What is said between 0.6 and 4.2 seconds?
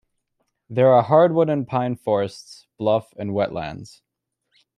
There are hardwood and pine forests, bluffs and wetlands.